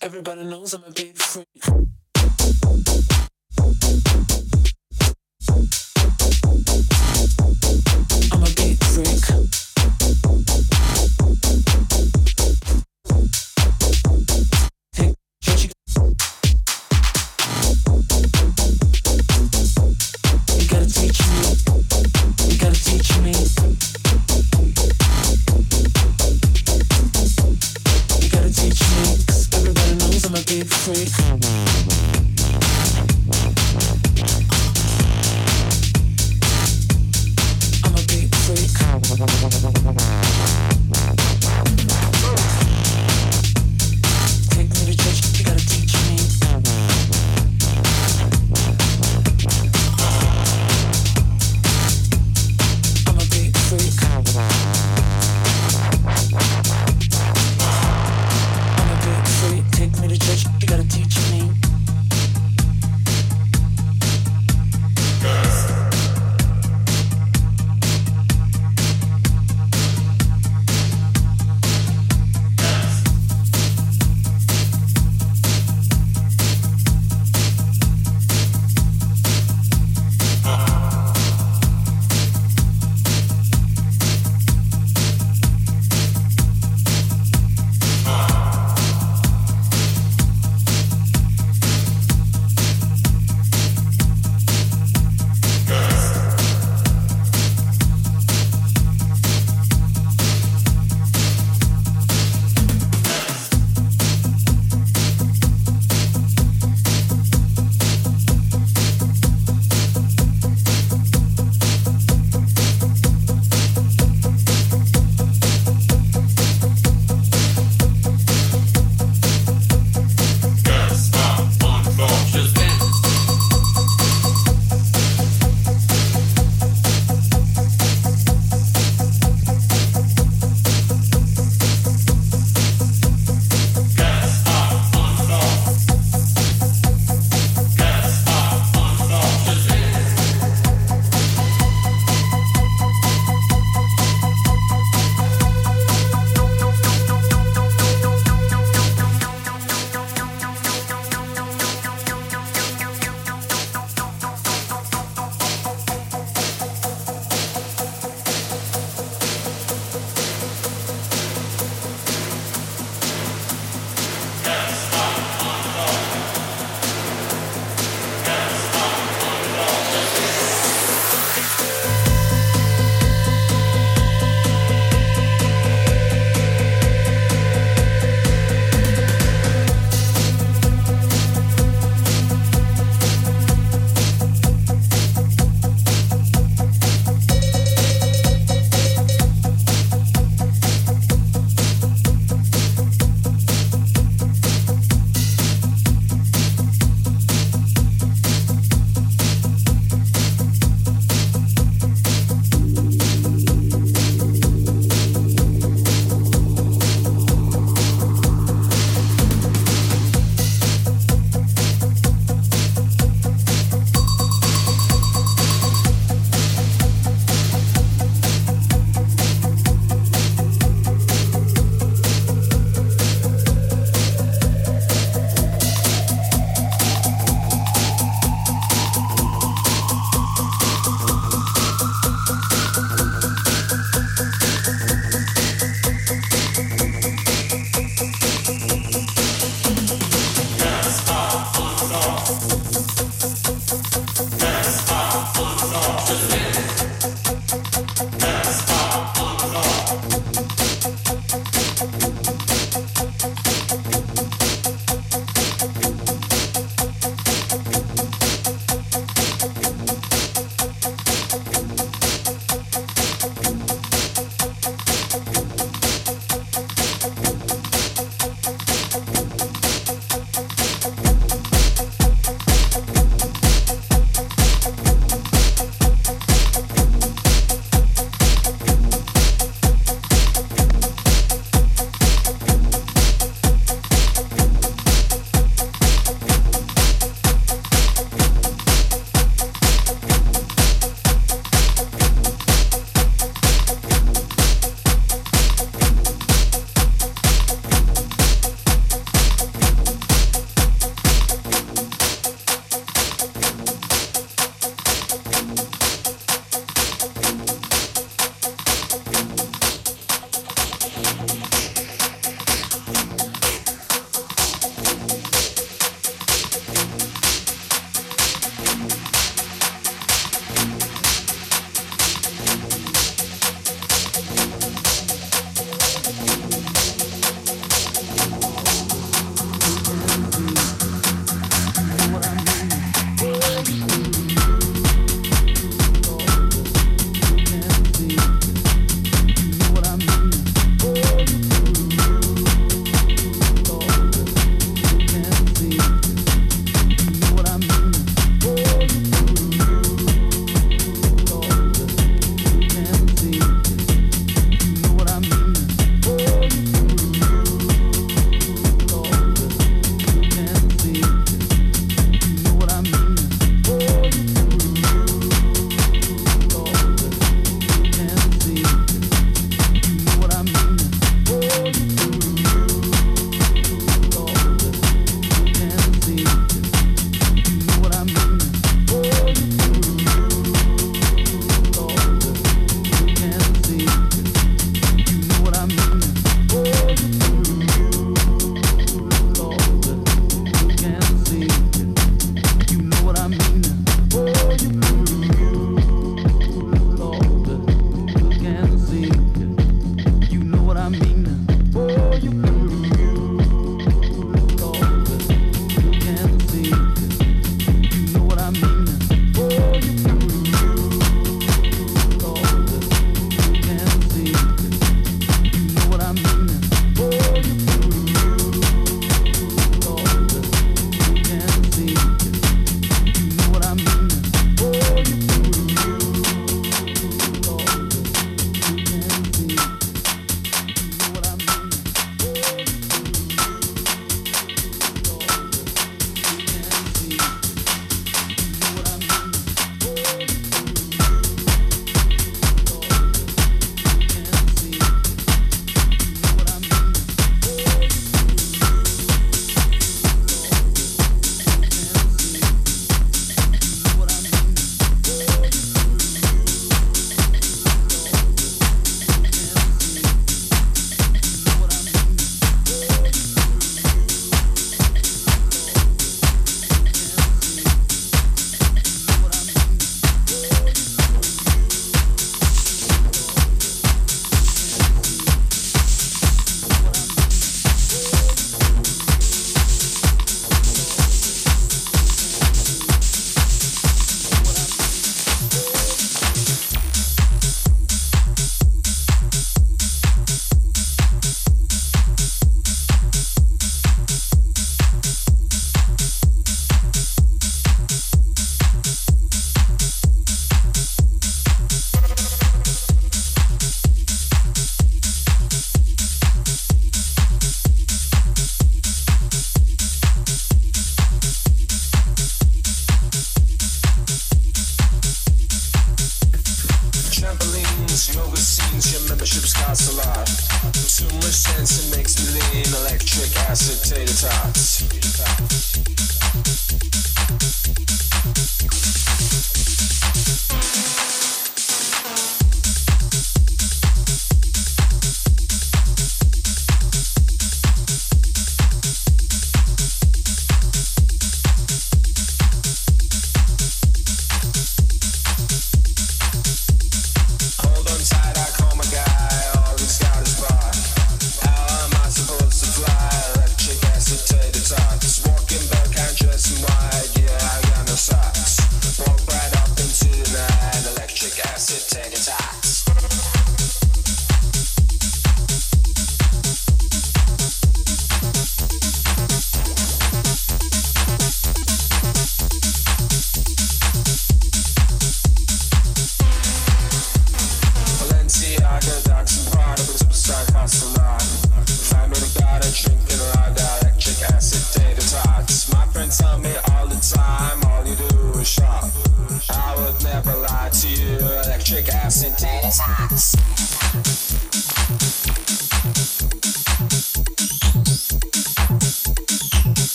[0.00, 1.17] everybody knows I'm a big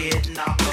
[0.00, 0.69] head knocked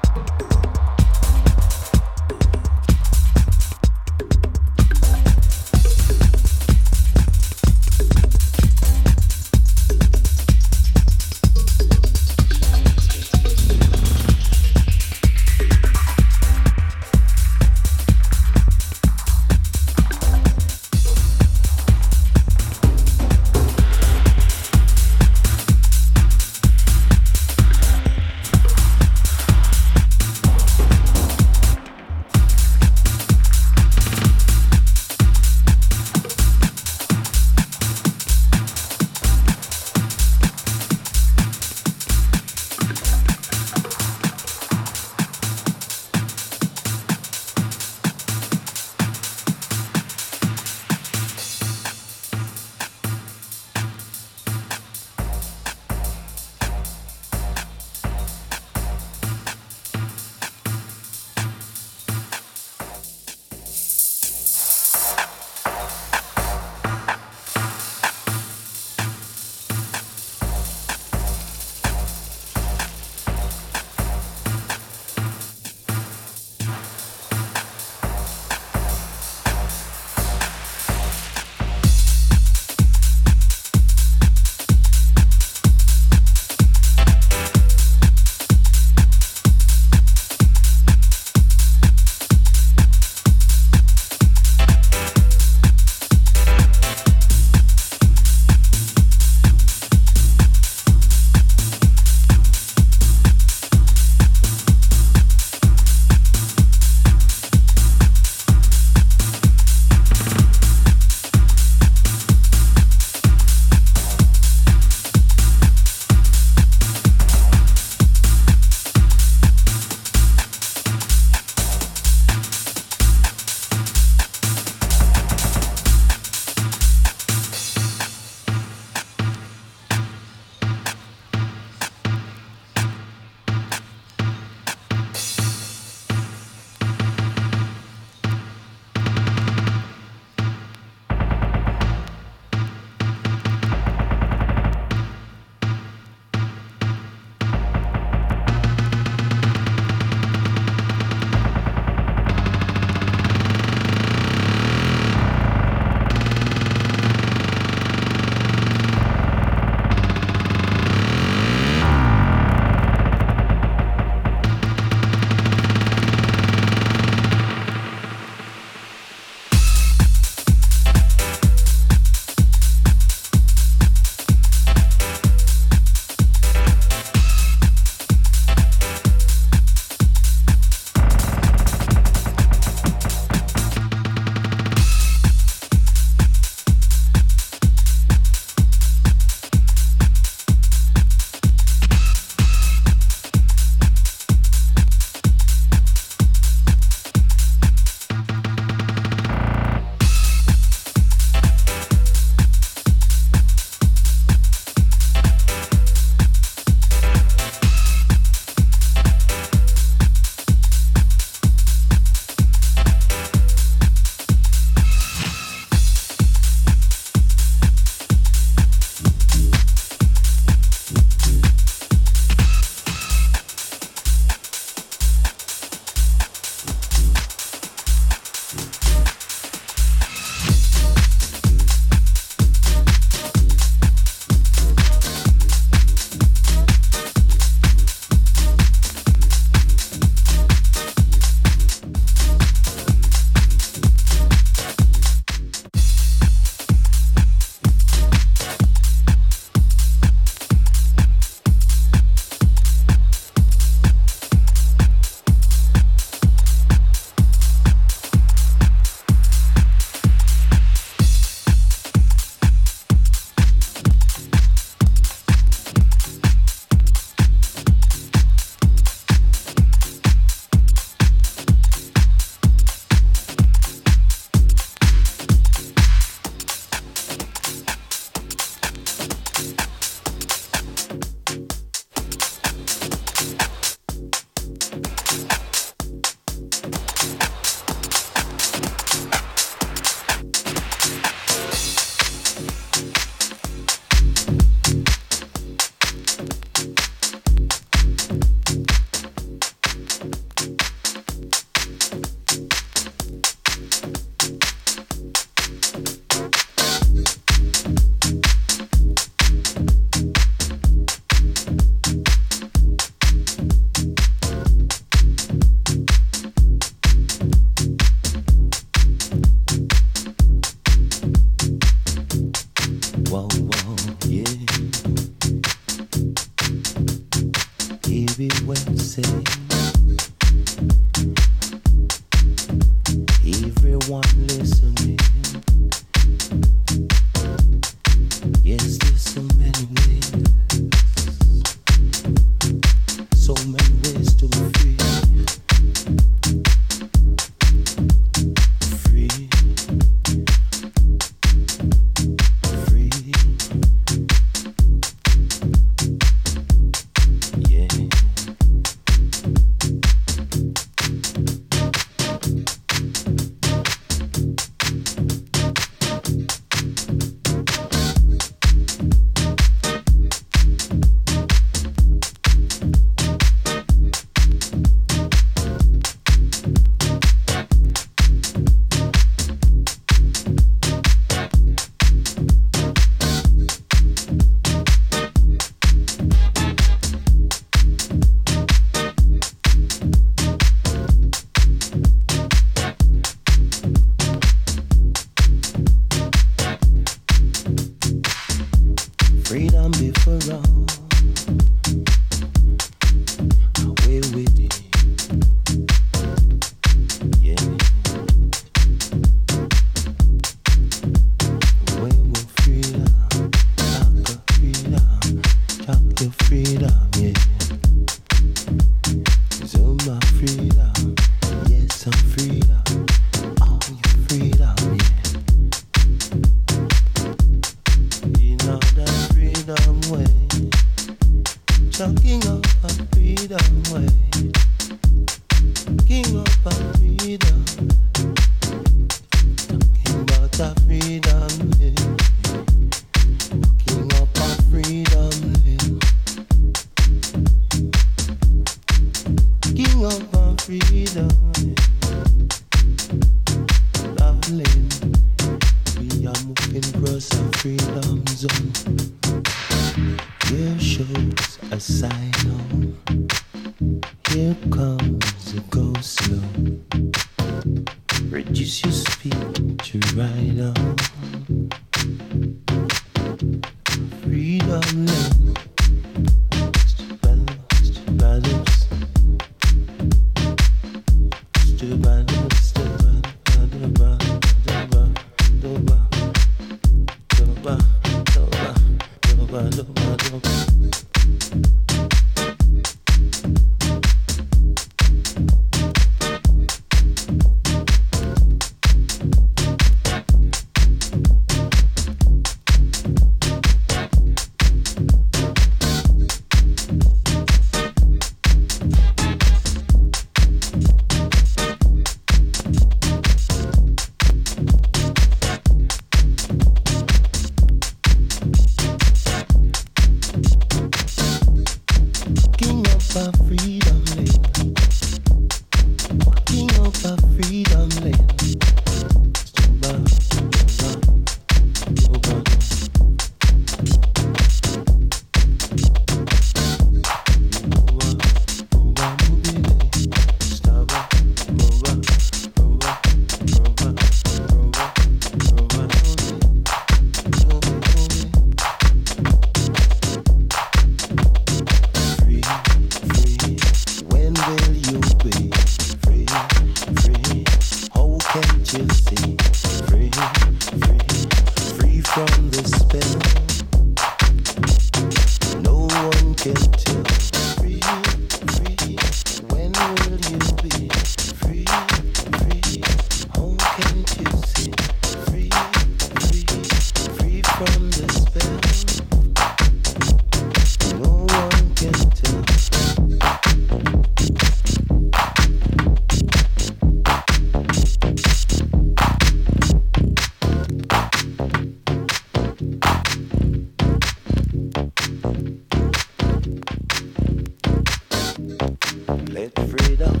[599.35, 600.00] Freedom